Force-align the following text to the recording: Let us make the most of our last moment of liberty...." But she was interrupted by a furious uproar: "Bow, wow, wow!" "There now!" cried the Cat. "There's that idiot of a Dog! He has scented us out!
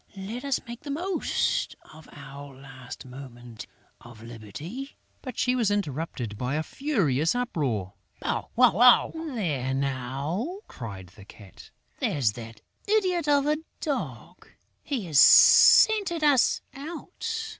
Let 0.17 0.43
us 0.43 0.59
make 0.67 0.79
the 0.79 0.89
most 0.89 1.75
of 1.93 2.09
our 2.11 2.55
last 2.55 3.05
moment 3.05 3.67
of 3.99 4.23
liberty...." 4.23 4.97
But 5.21 5.37
she 5.37 5.53
was 5.53 5.69
interrupted 5.69 6.39
by 6.39 6.55
a 6.55 6.63
furious 6.63 7.35
uproar: 7.35 7.93
"Bow, 8.19 8.49
wow, 8.55 8.71
wow!" 8.71 9.11
"There 9.15 9.75
now!" 9.75 10.61
cried 10.67 11.09
the 11.09 11.23
Cat. 11.25 11.69
"There's 11.99 12.31
that 12.31 12.61
idiot 12.87 13.27
of 13.27 13.45
a 13.45 13.57
Dog! 13.79 14.47
He 14.81 15.05
has 15.05 15.19
scented 15.19 16.23
us 16.23 16.61
out! 16.73 17.49